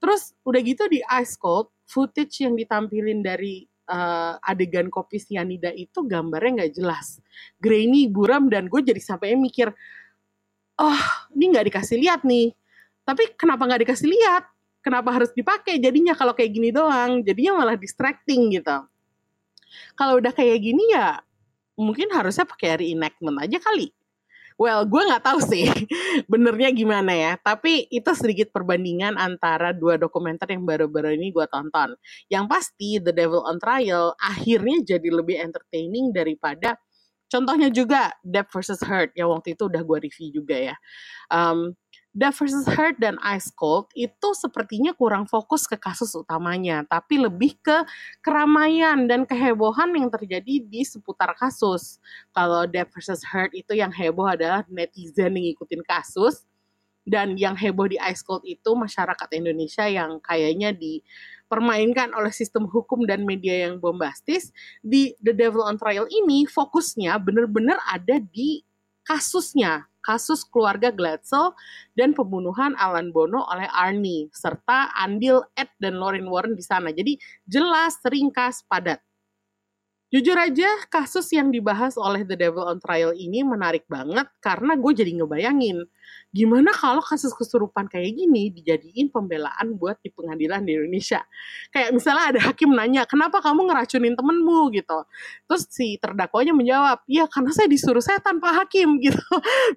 Terus 0.04 0.36
udah 0.44 0.60
gitu 0.60 0.84
di 0.92 1.00
Ice 1.24 1.40
Cold, 1.40 1.72
footage 1.88 2.44
yang 2.44 2.60
ditampilin 2.60 3.24
dari 3.24 3.64
uh, 3.88 4.36
adegan 4.44 4.92
kopi 4.92 5.16
sianida 5.22 5.72
itu 5.72 6.04
gambarnya 6.04 6.68
nggak 6.68 6.74
jelas. 6.76 7.24
Grainy, 7.64 8.12
buram, 8.12 8.52
dan 8.52 8.68
gue 8.68 8.84
jadi 8.84 9.00
sampai 9.00 9.40
mikir, 9.40 9.72
oh 10.76 11.02
ini 11.32 11.56
nggak 11.56 11.72
dikasih 11.72 11.98
lihat 12.04 12.28
nih. 12.28 12.52
Tapi 13.08 13.36
kenapa 13.40 13.64
nggak 13.64 13.88
dikasih 13.88 14.12
lihat? 14.12 14.53
Kenapa 14.84 15.10
harus 15.16 15.32
dipakai 15.32 15.80
jadinya 15.80 16.14
kalau 16.14 16.36
kayak 16.36 16.52
gini 16.52 16.70
doang 16.70 17.24
jadinya 17.24 17.64
malah 17.64 17.80
distracting 17.80 18.54
gitu 18.54 18.84
kalau 19.98 20.20
udah 20.20 20.36
kayak 20.36 20.60
gini 20.62 20.94
ya 20.94 21.24
mungkin 21.80 22.12
harusnya 22.14 22.46
pakai 22.46 22.86
reenactment 22.86 23.40
aja 23.42 23.58
kali 23.58 23.90
Well, 24.54 24.86
gue 24.86 25.02
nggak 25.02 25.26
tahu 25.26 25.40
sih 25.42 25.66
benernya 26.32 26.70
gimana 26.70 27.14
ya. 27.14 27.34
Tapi 27.42 27.90
itu 27.90 28.12
sedikit 28.14 28.54
perbandingan 28.54 29.18
antara 29.18 29.74
dua 29.74 29.98
dokumenter 29.98 30.54
yang 30.54 30.64
baru-baru 30.66 31.18
ini 31.18 31.34
gue 31.34 31.46
tonton. 31.50 31.98
Yang 32.30 32.46
pasti 32.46 32.90
The 33.02 33.14
Devil 33.14 33.42
on 33.42 33.58
Trial 33.58 34.14
akhirnya 34.22 34.86
jadi 34.86 35.10
lebih 35.10 35.42
entertaining 35.42 36.14
daripada 36.14 36.78
contohnya 37.34 37.74
juga 37.74 38.14
Death 38.22 38.54
vs. 38.54 38.82
Hurt 38.86 39.12
yang 39.18 39.34
waktu 39.34 39.58
itu 39.58 39.66
udah 39.66 39.82
gue 39.82 39.98
review 40.06 40.30
juga 40.30 40.56
ya. 40.56 40.76
Um, 41.34 41.74
Death 42.14 42.46
vs. 42.46 42.70
Hurt 42.78 43.02
dan 43.02 43.18
Ice 43.34 43.50
Cold 43.50 43.90
itu 43.98 44.38
sepertinya 44.38 44.94
kurang 44.94 45.26
fokus 45.26 45.66
ke 45.66 45.74
kasus 45.82 46.14
utamanya, 46.14 46.86
tapi 46.86 47.18
lebih 47.18 47.58
ke 47.58 47.82
keramaian 48.22 49.10
dan 49.10 49.26
kehebohan 49.26 49.90
yang 49.98 50.14
terjadi 50.14 50.62
di 50.62 50.82
seputar 50.86 51.34
kasus. 51.34 51.98
Kalau 52.30 52.70
Death 52.70 52.94
vs. 52.94 53.26
Hurt 53.26 53.52
itu 53.58 53.74
yang 53.74 53.90
heboh 53.90 54.30
adalah 54.30 54.62
netizen 54.70 55.34
yang 55.34 55.50
ngikutin 55.50 55.82
kasus, 55.82 56.46
dan 57.04 57.36
yang 57.36 57.58
heboh 57.58 57.90
di 57.90 58.00
Ice 58.00 58.24
Cold 58.24 58.48
itu 58.48 58.72
masyarakat 58.78 59.30
Indonesia 59.36 59.84
yang 59.90 60.24
kayaknya 60.24 60.72
dipermainkan 60.72 62.16
oleh 62.16 62.32
sistem 62.32 62.64
hukum 62.70 63.04
dan 63.04 63.28
media 63.28 63.68
yang 63.68 63.82
bombastis. 63.84 64.56
Di 64.80 65.12
The 65.20 65.36
Devil 65.36 65.68
on 65.68 65.76
Trial 65.76 66.08
ini 66.08 66.48
fokusnya 66.48 67.20
benar-benar 67.20 67.82
ada 67.92 68.22
di 68.22 68.64
kasusnya, 69.08 69.88
kasus 70.04 70.44
keluarga 70.44 70.92
Glatzel 70.92 71.56
dan 71.96 72.12
pembunuhan 72.12 72.76
Alan 72.76 73.16
Bono 73.16 73.48
oleh 73.48 73.68
Arnie 73.72 74.28
serta 74.36 74.92
andil 75.00 75.48
Ed 75.56 75.72
dan 75.80 75.96
Lauren 75.96 76.28
Warren 76.28 76.60
di 76.60 76.64
sana. 76.64 76.92
Jadi 76.92 77.16
jelas, 77.48 78.00
ringkas, 78.04 78.68
padat. 78.68 79.00
Jujur 80.14 80.38
aja, 80.38 80.70
kasus 80.94 81.26
yang 81.34 81.50
dibahas 81.50 81.98
oleh 81.98 82.22
The 82.22 82.38
Devil 82.38 82.70
on 82.70 82.78
Trial 82.78 83.18
ini 83.18 83.42
menarik 83.42 83.90
banget 83.90 84.30
karena 84.46 84.78
gue 84.78 84.94
jadi 84.94 85.10
ngebayangin 85.10 85.90
gimana 86.34 86.74
kalau 86.74 87.00
kasus 87.06 87.30
kesurupan 87.38 87.86
kayak 87.86 88.18
gini 88.18 88.50
dijadiin 88.50 89.14
pembelaan 89.14 89.78
buat 89.78 90.02
di 90.02 90.10
pengadilan 90.10 90.66
di 90.66 90.74
Indonesia. 90.74 91.22
Kayak 91.70 91.94
misalnya 91.94 92.26
ada 92.34 92.40
hakim 92.50 92.74
nanya, 92.74 93.06
kenapa 93.06 93.38
kamu 93.38 93.70
ngeracunin 93.70 94.18
temenmu 94.18 94.74
gitu. 94.74 95.06
Terus 95.46 95.64
si 95.70 96.02
terdakwanya 96.02 96.58
menjawab, 96.58 97.06
ya 97.06 97.30
karena 97.30 97.54
saya 97.54 97.70
disuruh 97.70 98.02
saya 98.02 98.18
tanpa 98.18 98.50
hakim 98.66 98.98
gitu. 99.06 99.22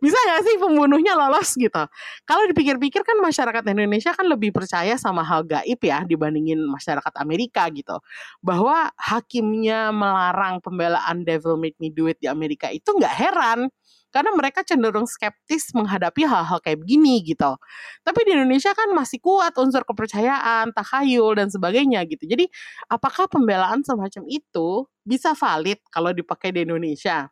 Bisa 0.01 0.17
gak 0.17 0.49
sih 0.49 0.57
pembunuhnya 0.57 1.13
lolos 1.13 1.53
gitu. 1.61 1.83
Kalau 2.25 2.43
dipikir-pikir 2.49 3.05
kan 3.05 3.21
masyarakat 3.21 3.63
Indonesia 3.69 4.17
kan 4.17 4.25
lebih 4.25 4.57
percaya 4.57 4.97
sama 4.97 5.21
hal 5.21 5.45
gaib 5.45 5.81
ya 5.85 6.09
dibandingin 6.09 6.65
masyarakat 6.65 7.13
Amerika 7.21 7.69
gitu. 7.69 8.01
Bahwa 8.41 8.89
hakimnya 8.97 9.93
melarang 9.93 10.26
pembelaan 10.63 11.23
Devil 11.27 11.61
Make 11.61 11.77
Me 11.79 11.93
Do 11.93 12.09
It 12.09 12.19
di 12.23 12.27
Amerika 12.31 12.73
itu 12.73 12.91
nggak 12.97 13.15
heran 13.15 13.71
karena 14.15 14.33
mereka 14.33 14.65
cenderung 14.65 15.05
skeptis 15.05 15.77
menghadapi 15.77 16.25
hal-hal 16.25 16.57
kayak 16.65 16.81
begini 16.81 17.21
gitu. 17.21 17.53
Tapi 18.01 18.21
di 18.25 18.33
Indonesia 18.33 18.73
kan 18.73 18.89
masih 18.97 19.21
kuat 19.21 19.53
unsur 19.61 19.85
kepercayaan, 19.85 20.73
takhayul 20.73 21.37
dan 21.37 21.53
sebagainya 21.53 22.01
gitu. 22.09 22.25
Jadi 22.25 22.49
apakah 22.89 23.29
pembelaan 23.29 23.85
semacam 23.85 24.25
itu 24.31 24.89
bisa 25.05 25.37
valid 25.37 25.79
kalau 25.93 26.17
dipakai 26.17 26.49
di 26.55 26.65
Indonesia? 26.65 27.29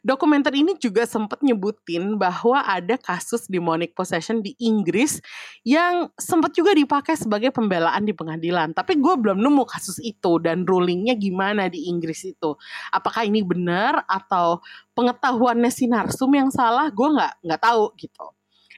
Dokumenter 0.00 0.54
ini 0.54 0.78
juga 0.78 1.04
sempat 1.04 1.42
nyebutin 1.42 2.16
bahwa 2.20 2.62
ada 2.62 2.94
kasus 2.98 3.46
demonic 3.50 3.92
possession 3.92 4.40
di 4.40 4.54
Inggris 4.62 5.18
yang 5.66 6.10
sempat 6.18 6.54
juga 6.54 6.74
dipakai 6.74 7.18
sebagai 7.18 7.50
pembelaan 7.50 8.06
di 8.06 8.14
pengadilan. 8.14 8.72
Tapi 8.72 8.98
gue 8.98 9.14
belum 9.18 9.40
nemu 9.40 9.64
kasus 9.66 9.98
itu 10.02 10.38
dan 10.42 10.64
rulingnya 10.64 11.18
gimana 11.18 11.66
di 11.66 11.88
Inggris 11.88 12.24
itu. 12.26 12.56
Apakah 12.94 13.26
ini 13.26 13.42
benar 13.42 14.02
atau 14.06 14.62
pengetahuannya 14.94 15.70
si 15.72 15.90
narsum 15.90 16.30
yang 16.34 16.48
salah? 16.54 16.88
Gue 16.90 17.10
nggak 17.14 17.42
nggak 17.44 17.60
tahu 17.60 17.94
gitu. 17.98 18.26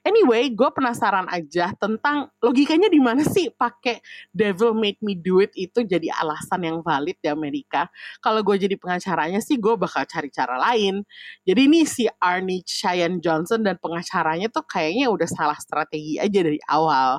Anyway, 0.06 0.54
gue 0.54 0.70
penasaran 0.70 1.26
aja 1.26 1.74
tentang 1.74 2.30
logikanya 2.38 2.86
di 2.86 3.02
mana 3.02 3.26
sih 3.26 3.50
pakai 3.50 3.98
devil 4.30 4.70
make 4.70 5.02
me 5.02 5.18
do 5.18 5.42
it 5.42 5.50
itu 5.58 5.82
jadi 5.82 6.14
alasan 6.22 6.62
yang 6.62 6.78
valid 6.86 7.18
di 7.18 7.26
Amerika. 7.26 7.90
Kalau 8.22 8.38
gue 8.46 8.54
jadi 8.54 8.78
pengacaranya 8.78 9.42
sih 9.42 9.58
gue 9.58 9.74
bakal 9.74 10.06
cari 10.06 10.30
cara 10.30 10.62
lain. 10.62 11.02
Jadi 11.42 11.60
ini 11.66 11.82
si 11.82 12.06
Arnie 12.22 12.62
Cheyenne 12.62 13.18
Johnson 13.18 13.66
dan 13.66 13.82
pengacaranya 13.82 14.46
tuh 14.46 14.62
kayaknya 14.62 15.10
udah 15.10 15.26
salah 15.26 15.58
strategi 15.58 16.22
aja 16.22 16.38
dari 16.38 16.62
awal. 16.70 17.18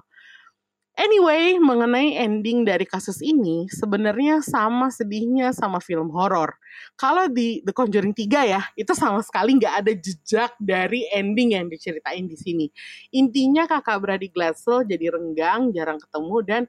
Anyway, 0.97 1.61
mengenai 1.61 2.17
ending 2.17 2.65
dari 2.65 2.81
kasus 2.81 3.21
ini, 3.21 3.69
sebenarnya 3.69 4.41
sama 4.41 4.89
sedihnya 4.89 5.53
sama 5.53 5.77
film 5.77 6.09
horor. 6.09 6.57
Kalau 6.97 7.29
di 7.29 7.61
The 7.61 7.69
Conjuring 7.69 8.17
3 8.17 8.25
ya, 8.49 8.65
itu 8.73 8.97
sama 8.97 9.21
sekali 9.21 9.61
nggak 9.61 9.85
ada 9.85 9.93
jejak 9.93 10.57
dari 10.57 11.05
ending 11.13 11.53
yang 11.53 11.69
diceritain 11.69 12.25
di 12.25 12.33
sini. 12.33 12.65
Intinya 13.13 13.69
kakak 13.69 14.01
beradik 14.01 14.33
Glatzel 14.33 14.89
jadi 14.89 15.13
renggang, 15.13 15.69
jarang 15.69 16.01
ketemu, 16.01 16.37
dan 16.41 16.61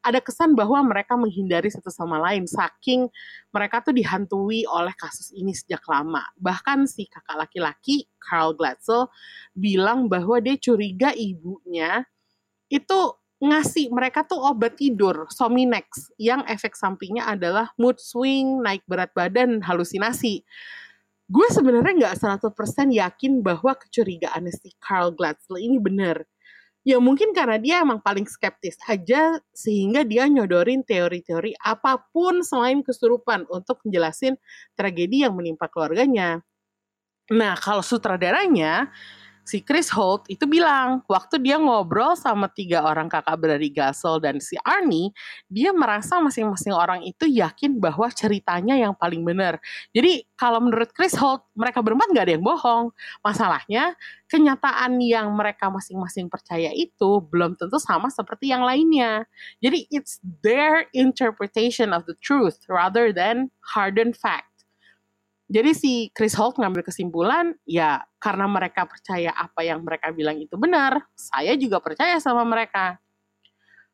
ada 0.00 0.16
kesan 0.24 0.56
bahwa 0.56 0.80
mereka 0.80 1.20
menghindari 1.20 1.68
satu 1.68 1.92
sama 1.92 2.16
lain 2.24 2.48
saking 2.48 3.04
mereka 3.52 3.84
tuh 3.84 3.92
dihantui 3.92 4.64
oleh 4.64 4.96
kasus 4.96 5.28
ini 5.36 5.52
sejak 5.52 5.84
lama. 5.84 6.24
Bahkan 6.40 6.88
si 6.88 7.04
kakak 7.04 7.36
laki-laki 7.36 8.08
Carl 8.16 8.56
Glatzel 8.56 9.12
bilang 9.52 10.08
bahwa 10.08 10.40
dia 10.40 10.56
curiga 10.56 11.12
ibunya 11.12 12.00
itu 12.72 13.00
ngasih 13.44 13.92
mereka 13.92 14.24
tuh 14.24 14.40
obat 14.40 14.80
tidur 14.80 15.28
Sominex 15.28 16.08
yang 16.16 16.40
efek 16.48 16.72
sampingnya 16.72 17.28
adalah 17.28 17.68
mood 17.76 18.00
swing, 18.00 18.64
naik 18.64 18.80
berat 18.88 19.12
badan, 19.12 19.60
halusinasi. 19.60 20.40
Gue 21.28 21.48
sebenarnya 21.52 22.12
nggak 22.12 22.16
100% 22.20 22.92
yakin 22.92 23.40
bahwa 23.40 23.76
kecurigaan 23.76 24.48
si 24.52 24.72
Carl 24.80 25.12
Glatzel 25.12 25.60
ini 25.60 25.80
benar. 25.80 26.24
Ya 26.84 27.00
mungkin 27.00 27.32
karena 27.32 27.56
dia 27.56 27.80
emang 27.80 28.04
paling 28.04 28.28
skeptis 28.28 28.76
aja 28.84 29.40
sehingga 29.56 30.04
dia 30.04 30.28
nyodorin 30.28 30.84
teori-teori 30.84 31.56
apa 31.56 31.96
pun 32.12 32.44
selain 32.44 32.84
kesurupan 32.84 33.48
untuk 33.48 33.80
menjelasin 33.88 34.36
tragedi 34.76 35.24
yang 35.24 35.32
menimpa 35.32 35.64
keluarganya. 35.72 36.44
Nah 37.32 37.56
kalau 37.56 37.80
sutradaranya 37.80 38.92
si 39.44 39.60
Chris 39.60 39.92
Holt 39.92 40.24
itu 40.32 40.48
bilang 40.48 41.04
waktu 41.04 41.36
dia 41.38 41.60
ngobrol 41.60 42.16
sama 42.16 42.48
tiga 42.48 42.80
orang 42.82 43.12
kakak 43.12 43.36
beradik 43.36 43.76
Gasol 43.76 44.18
dan 44.18 44.40
si 44.40 44.56
Arnie, 44.64 45.12
dia 45.52 45.70
merasa 45.76 46.16
masing-masing 46.18 46.72
orang 46.72 47.04
itu 47.04 47.28
yakin 47.28 47.76
bahwa 47.76 48.08
ceritanya 48.08 48.74
yang 48.74 48.96
paling 48.96 49.20
benar. 49.20 49.60
Jadi 49.92 50.24
kalau 50.34 50.64
menurut 50.64 50.90
Chris 50.96 51.12
Holt, 51.20 51.44
mereka 51.52 51.84
berempat 51.84 52.08
nggak 52.10 52.24
ada 52.24 52.34
yang 52.40 52.44
bohong. 52.44 52.90
Masalahnya 53.20 53.92
kenyataan 54.32 54.96
yang 55.04 55.28
mereka 55.36 55.68
masing-masing 55.68 56.32
percaya 56.32 56.72
itu 56.72 57.20
belum 57.28 57.60
tentu 57.60 57.76
sama 57.76 58.08
seperti 58.08 58.50
yang 58.50 58.64
lainnya. 58.64 59.28
Jadi 59.60 59.86
it's 59.92 60.18
their 60.40 60.88
interpretation 60.96 61.92
of 61.92 62.08
the 62.08 62.16
truth 62.24 62.64
rather 62.66 63.12
than 63.12 63.52
hardened 63.76 64.16
fact. 64.16 64.53
Jadi 65.54 65.70
si 65.70 65.92
Chris 66.10 66.34
Holt 66.34 66.58
ngambil 66.58 66.82
kesimpulan, 66.82 67.54
ya 67.62 68.02
karena 68.18 68.50
mereka 68.50 68.90
percaya 68.90 69.30
apa 69.30 69.62
yang 69.62 69.86
mereka 69.86 70.10
bilang 70.10 70.34
itu 70.42 70.58
benar, 70.58 70.98
saya 71.14 71.54
juga 71.54 71.78
percaya 71.78 72.18
sama 72.18 72.42
mereka. 72.42 72.98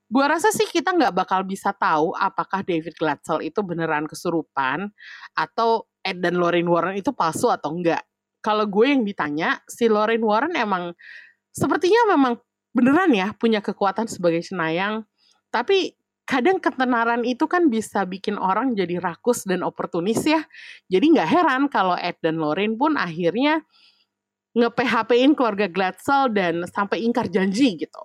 Gua 0.09 0.33
rasa 0.33 0.49
sih 0.57 0.65
kita 0.65 0.97
nggak 0.97 1.13
bakal 1.13 1.45
bisa 1.45 1.77
tahu 1.77 2.17
apakah 2.17 2.65
David 2.65 2.97
Glatzel 2.97 3.45
itu 3.45 3.61
beneran 3.61 4.09
kesurupan 4.09 4.89
atau 5.37 5.85
Ed 6.01 6.25
dan 6.25 6.41
Lorraine 6.41 6.67
Warren 6.67 6.97
itu 6.97 7.13
palsu 7.13 7.53
atau 7.53 7.77
enggak. 7.77 8.09
Kalau 8.41 8.65
gue 8.65 8.97
yang 8.97 9.05
ditanya, 9.05 9.61
si 9.69 9.85
Lorraine 9.85 10.25
Warren 10.25 10.57
emang 10.57 10.97
sepertinya 11.53 12.17
memang 12.17 12.41
beneran 12.73 13.13
ya 13.13 13.37
punya 13.37 13.61
kekuatan 13.61 14.09
sebagai 14.09 14.41
senayang, 14.41 15.05
tapi 15.53 16.00
kadang 16.31 16.63
ketenaran 16.63 17.27
itu 17.27 17.51
kan 17.51 17.67
bisa 17.67 18.07
bikin 18.07 18.39
orang 18.39 18.79
jadi 18.79 19.03
rakus 19.03 19.43
dan 19.43 19.67
oportunis 19.67 20.23
ya. 20.23 20.47
Jadi 20.87 21.19
nggak 21.19 21.27
heran 21.27 21.63
kalau 21.67 21.99
Ed 21.99 22.23
dan 22.23 22.39
Lorraine 22.39 22.79
pun 22.79 22.95
akhirnya 22.95 23.67
nge-PHP-in 24.55 25.35
keluarga 25.35 25.67
Glatzel 25.67 26.31
dan 26.31 26.63
sampai 26.71 27.03
ingkar 27.03 27.27
janji 27.27 27.75
gitu. 27.75 28.03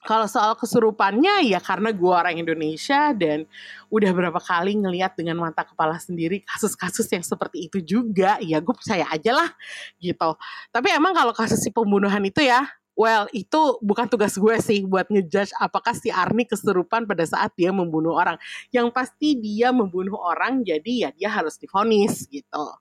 Kalau 0.00 0.24
soal 0.24 0.56
kesurupannya 0.56 1.44
ya 1.44 1.60
karena 1.60 1.92
gue 1.92 2.08
orang 2.08 2.40
Indonesia 2.40 3.12
dan 3.12 3.44
udah 3.92 4.10
berapa 4.16 4.40
kali 4.40 4.80
ngeliat 4.80 5.12
dengan 5.12 5.36
mata 5.36 5.60
kepala 5.60 6.00
sendiri 6.00 6.40
kasus-kasus 6.40 7.04
yang 7.12 7.20
seperti 7.20 7.68
itu 7.68 7.84
juga 7.84 8.40
ya 8.40 8.64
gue 8.64 8.72
percaya 8.72 9.04
aja 9.12 9.32
lah 9.36 9.52
gitu. 10.00 10.40
Tapi 10.72 10.88
emang 10.96 11.12
kalau 11.12 11.36
kasus 11.36 11.60
si 11.60 11.68
pembunuhan 11.68 12.24
itu 12.24 12.40
ya 12.40 12.64
well 13.00 13.24
itu 13.32 13.80
bukan 13.80 14.04
tugas 14.12 14.36
gue 14.36 14.56
sih 14.60 14.84
buat 14.84 15.08
ngejudge 15.08 15.56
apakah 15.56 15.96
si 15.96 16.12
Arni 16.12 16.44
kesurupan 16.44 17.08
pada 17.08 17.24
saat 17.24 17.56
dia 17.56 17.72
membunuh 17.72 18.12
orang. 18.12 18.36
Yang 18.68 18.92
pasti 18.92 19.40
dia 19.40 19.72
membunuh 19.72 20.20
orang 20.20 20.60
jadi 20.60 21.08
ya 21.08 21.10
dia 21.16 21.32
harus 21.32 21.56
difonis 21.56 22.28
gitu. 22.28 22.76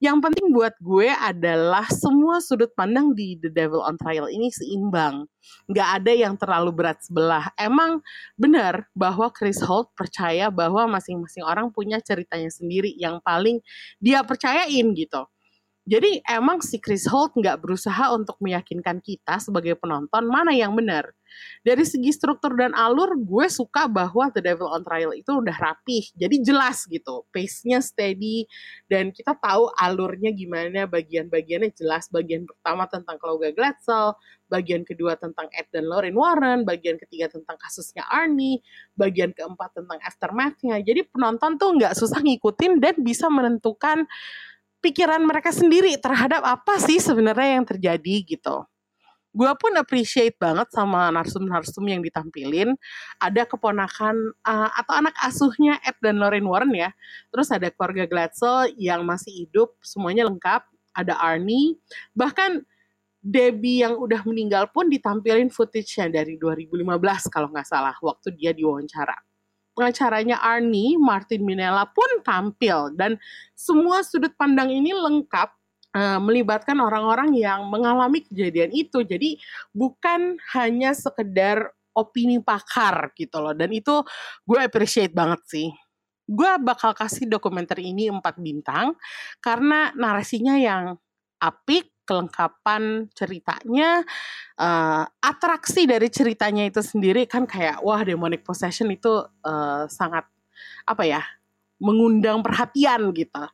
Yang 0.00 0.16
penting 0.24 0.46
buat 0.56 0.72
gue 0.80 1.12
adalah 1.12 1.84
semua 1.92 2.40
sudut 2.40 2.72
pandang 2.72 3.12
di 3.12 3.36
The 3.36 3.52
Devil 3.52 3.84
on 3.84 4.00
Trial 4.00 4.32
ini 4.32 4.48
seimbang. 4.48 5.28
Nggak 5.68 5.88
ada 6.00 6.12
yang 6.16 6.34
terlalu 6.40 6.72
berat 6.72 7.04
sebelah. 7.04 7.52
Emang 7.52 8.00
benar 8.32 8.88
bahwa 8.96 9.28
Chris 9.28 9.60
Holt 9.60 9.92
percaya 9.92 10.48
bahwa 10.48 10.88
masing-masing 10.88 11.44
orang 11.44 11.68
punya 11.68 12.00
ceritanya 12.00 12.48
sendiri 12.48 12.96
yang 12.96 13.20
paling 13.20 13.60
dia 14.00 14.24
percayain 14.24 14.88
gitu 14.96 15.28
jadi 15.90 16.22
emang 16.30 16.62
si 16.62 16.78
Chris 16.78 17.02
Holt 17.10 17.34
nggak 17.34 17.66
berusaha 17.66 18.14
untuk 18.14 18.38
meyakinkan 18.38 19.02
kita 19.02 19.42
sebagai 19.42 19.74
penonton 19.74 20.22
mana 20.30 20.54
yang 20.54 20.70
benar. 20.78 21.10
Dari 21.62 21.82
segi 21.86 22.10
struktur 22.10 22.54
dan 22.58 22.74
alur, 22.74 23.14
gue 23.18 23.46
suka 23.50 23.86
bahwa 23.86 24.30
The 24.34 24.42
Devil 24.42 24.70
on 24.70 24.82
Trial 24.82 25.14
itu 25.14 25.30
udah 25.30 25.54
rapih, 25.54 26.10
jadi 26.18 26.36
jelas 26.42 26.86
gitu, 26.90 27.26
pace-nya 27.30 27.78
steady, 27.78 28.50
dan 28.90 29.14
kita 29.14 29.38
tahu 29.38 29.70
alurnya 29.78 30.34
gimana, 30.34 30.90
bagian-bagiannya 30.90 31.70
jelas. 31.74 32.10
Bagian 32.10 32.46
pertama 32.46 32.90
tentang 32.90 33.16
keluarga 33.22 33.54
Glatzel, 33.54 34.18
bagian 34.50 34.82
kedua 34.82 35.14
tentang 35.14 35.46
Ed 35.54 35.70
dan 35.70 35.86
Lorraine 35.86 36.18
Warren, 36.18 36.66
bagian 36.66 36.98
ketiga 36.98 37.30
tentang 37.30 37.54
kasusnya 37.58 38.02
Arnie, 38.10 38.58
bagian 38.98 39.30
keempat 39.30 39.74
tentang 39.74 39.98
aftermath-nya. 40.02 40.82
Jadi 40.82 41.06
penonton 41.06 41.58
tuh 41.58 41.70
nggak 41.78 41.94
susah 41.94 42.18
ngikutin 42.22 42.82
dan 42.82 42.94
bisa 43.02 43.30
menentukan 43.30 44.06
pikiran 44.80 45.20
mereka 45.22 45.52
sendiri 45.52 45.96
terhadap 46.00 46.40
apa 46.44 46.80
sih 46.80 46.98
sebenarnya 46.98 47.60
yang 47.60 47.66
terjadi 47.68 48.16
gitu. 48.24 48.64
Gue 49.30 49.52
pun 49.54 49.70
appreciate 49.78 50.34
banget 50.42 50.74
sama 50.74 51.06
narsum-narsum 51.14 51.86
yang 51.86 52.02
ditampilin. 52.02 52.74
Ada 53.22 53.46
keponakan 53.46 54.34
uh, 54.42 54.70
atau 54.74 54.92
anak 54.98 55.14
asuhnya 55.22 55.78
Ed 55.86 55.94
dan 56.02 56.18
Lorraine 56.18 56.50
Warren 56.50 56.74
ya. 56.74 56.90
Terus 57.30 57.54
ada 57.54 57.70
keluarga 57.70 58.10
Glatzel 58.10 58.74
yang 58.74 59.06
masih 59.06 59.46
hidup, 59.46 59.78
semuanya 59.86 60.26
lengkap. 60.26 60.66
Ada 60.90 61.14
Arnie, 61.22 61.78
bahkan 62.18 62.66
Debbie 63.22 63.86
yang 63.86 63.94
udah 63.94 64.26
meninggal 64.26 64.66
pun 64.74 64.90
ditampilin 64.90 65.46
footage-nya 65.54 66.10
dari 66.10 66.34
2015 66.34 66.82
kalau 67.30 67.46
nggak 67.54 67.68
salah 67.68 67.94
waktu 68.02 68.34
dia 68.34 68.50
diwawancara 68.50 69.29
pengacaranya 69.74 70.42
Arnie, 70.42 70.98
Martin 71.00 71.42
Minella 71.46 71.88
pun 71.88 72.20
tampil 72.26 72.92
dan 72.94 73.16
semua 73.56 74.02
sudut 74.04 74.32
pandang 74.36 74.68
ini 74.68 74.92
lengkap 74.92 75.48
uh, 75.94 76.18
melibatkan 76.22 76.78
orang-orang 76.78 77.34
yang 77.34 77.66
mengalami 77.70 78.22
kejadian 78.22 78.70
itu. 78.74 79.02
Jadi 79.02 79.38
bukan 79.74 80.38
hanya 80.54 80.94
sekedar 80.94 81.70
opini 81.94 82.38
pakar 82.38 83.10
gitu 83.18 83.42
loh. 83.42 83.54
Dan 83.54 83.74
itu 83.74 84.02
gue 84.46 84.60
appreciate 84.60 85.12
banget 85.12 85.40
sih. 85.46 85.68
Gue 86.30 86.50
bakal 86.62 86.94
kasih 86.94 87.26
dokumenter 87.26 87.82
ini 87.82 88.06
4 88.06 88.22
bintang 88.38 88.94
karena 89.42 89.90
narasinya 89.98 90.54
yang 90.54 90.94
apik, 91.42 91.90
kelengkapan 92.10 93.06
ceritanya, 93.14 94.02
uh, 94.58 95.06
atraksi 95.22 95.86
dari 95.86 96.10
ceritanya 96.10 96.66
itu 96.66 96.82
sendiri 96.82 97.22
kan 97.30 97.46
kayak 97.46 97.78
wah 97.86 98.02
demonic 98.02 98.42
possession 98.42 98.90
itu 98.90 99.22
uh, 99.46 99.86
sangat 99.86 100.26
apa 100.82 101.06
ya 101.06 101.22
mengundang 101.78 102.42
perhatian 102.42 103.14
gitu. 103.14 103.46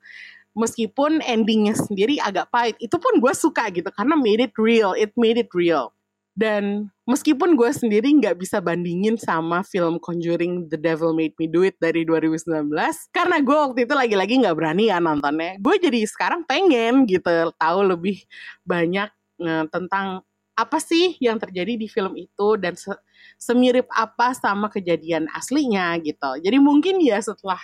Meskipun 0.56 1.20
endingnya 1.20 1.76
sendiri 1.76 2.16
agak 2.16 2.48
pahit, 2.48 2.80
itu 2.80 2.96
pun 2.96 3.20
gue 3.20 3.32
suka 3.36 3.68
gitu 3.68 3.92
karena 3.92 4.16
made 4.16 4.40
it 4.40 4.56
real, 4.56 4.96
it 4.96 5.12
made 5.12 5.36
it 5.36 5.52
real. 5.52 5.92
Dan 6.36 6.92
meskipun 7.08 7.56
gue 7.56 7.72
sendiri 7.72 8.12
nggak 8.12 8.36
bisa 8.36 8.60
bandingin 8.60 9.16
sama 9.16 9.64
film 9.64 9.96
Conjuring 9.96 10.68
The 10.68 10.76
Devil 10.76 11.16
Made 11.16 11.32
Me 11.40 11.48
Do 11.48 11.64
It 11.64 11.80
dari 11.80 12.04
2019, 12.04 12.76
karena 13.08 13.40
gue 13.40 13.56
waktu 13.56 13.88
itu 13.88 13.94
lagi-lagi 13.96 14.44
nggak 14.44 14.52
berani 14.52 14.92
ya 14.92 15.00
nontonnya. 15.00 15.56
Gue 15.56 15.80
jadi 15.80 16.04
sekarang 16.04 16.44
pengen 16.44 17.08
gitu 17.08 17.56
tahu 17.56 17.78
lebih 17.88 18.20
banyak 18.68 19.08
uh, 19.40 19.64
tentang 19.72 20.20
apa 20.56 20.76
sih 20.76 21.16
yang 21.20 21.40
terjadi 21.40 21.76
di 21.76 21.88
film 21.88 22.16
itu 22.16 22.56
dan 22.60 22.76
se 22.76 22.92
semirip 23.36 23.88
apa 23.92 24.32
sama 24.36 24.68
kejadian 24.68 25.28
aslinya 25.32 25.96
gitu. 26.04 26.36
Jadi 26.40 26.56
mungkin 26.60 27.00
ya 27.00 27.16
setelah 27.20 27.60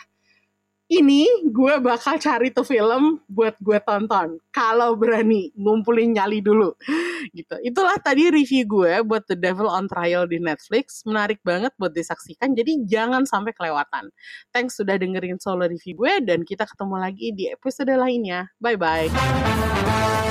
ini 0.92 1.24
gue 1.48 1.74
bakal 1.80 2.20
cari 2.20 2.52
tuh 2.52 2.68
film 2.68 3.24
buat 3.24 3.56
gue 3.64 3.80
tonton. 3.80 4.36
Kalau 4.52 4.92
berani 4.92 5.48
ngumpulin 5.56 6.12
nyali 6.12 6.44
dulu. 6.44 6.76
Gitu. 7.32 7.56
Itulah 7.64 7.96
tadi 7.96 8.28
review 8.28 8.68
gue 8.68 9.00
buat 9.06 9.24
The 9.24 9.38
Devil 9.38 9.72
on 9.72 9.88
Trial 9.88 10.28
di 10.28 10.36
Netflix. 10.36 11.00
Menarik 11.08 11.40
banget 11.40 11.72
buat 11.80 11.96
disaksikan. 11.96 12.52
Jadi 12.52 12.84
jangan 12.84 13.24
sampai 13.24 13.56
kelewatan. 13.56 14.12
Thanks 14.52 14.76
sudah 14.76 15.00
dengerin 15.00 15.40
solo 15.40 15.64
review 15.64 15.96
gue 15.96 16.28
dan 16.28 16.44
kita 16.44 16.68
ketemu 16.68 16.96
lagi 17.00 17.32
di 17.32 17.48
episode 17.48 17.94
lainnya. 17.96 18.52
Bye 18.60 18.76
bye 18.76 20.21